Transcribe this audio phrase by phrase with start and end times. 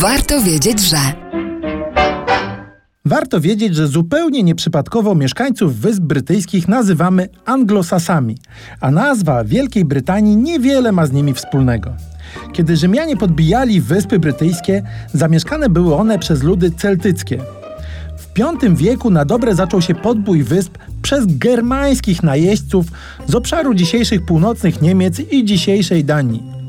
[0.00, 0.96] Warto wiedzieć, że.
[3.04, 8.36] Warto wiedzieć, że zupełnie nieprzypadkowo mieszkańców Wysp Brytyjskich nazywamy Anglosasami,
[8.80, 11.92] a nazwa Wielkiej Brytanii niewiele ma z nimi wspólnego.
[12.52, 14.82] Kiedy Rzymianie podbijali Wyspy Brytyjskie,
[15.12, 17.38] zamieszkane były one przez ludy celtyckie.
[18.18, 18.26] W
[18.60, 22.86] V wieku na dobre zaczął się podbój wysp przez germańskich najeźdźców
[23.26, 26.59] z obszaru dzisiejszych północnych Niemiec i dzisiejszej Danii.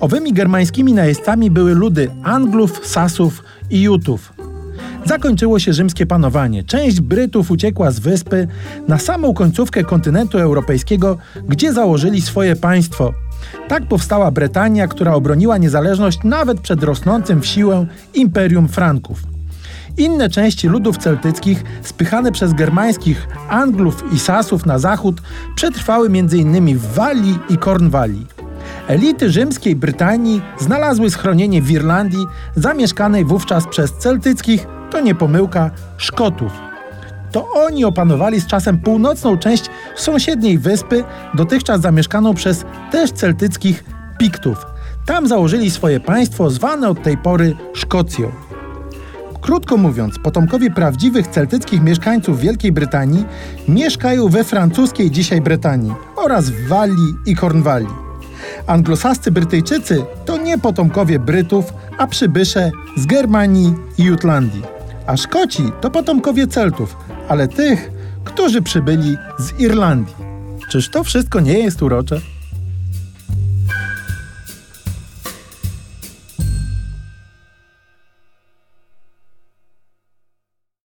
[0.00, 4.32] Owymi germańskimi najeźdźcami były ludy Anglów, Sasów i Jutów.
[5.04, 6.64] Zakończyło się rzymskie panowanie.
[6.64, 8.48] Część Brytów uciekła z wyspy
[8.88, 13.12] na samą końcówkę kontynentu europejskiego, gdzie założyli swoje państwo.
[13.68, 19.22] Tak powstała Brytania, która obroniła niezależność nawet przed rosnącym w siłę imperium Franków.
[19.96, 25.22] Inne części ludów celtyckich, spychane przez germańskich Anglów i Sasów na zachód,
[25.54, 26.78] przetrwały m.in.
[26.78, 28.37] w Walii i Kornwalii.
[28.88, 36.52] Elity rzymskiej Brytanii znalazły schronienie w Irlandii, zamieszkanej wówczas przez celtyckich, to nie pomyłka, Szkotów.
[37.32, 43.84] To oni opanowali z czasem północną część sąsiedniej wyspy, dotychczas zamieszkaną przez też celtyckich
[44.18, 44.66] Piktów.
[45.06, 48.32] Tam założyli swoje państwo zwane od tej pory Szkocją.
[49.40, 53.24] Krótko mówiąc, potomkowie prawdziwych celtyckich mieszkańców Wielkiej Brytanii
[53.68, 58.07] mieszkają we francuskiej dzisiaj Brytanii oraz w Walii i Kornwalii.
[58.68, 64.62] Anglosascy Brytyjczycy to nie potomkowie Brytów, a przybysze z Germanii i Jutlandii.
[65.06, 66.96] A Szkoci to potomkowie Celtów,
[67.28, 67.90] ale tych,
[68.24, 70.14] którzy przybyli z Irlandii.
[70.70, 72.20] Czyż to wszystko nie jest urocze?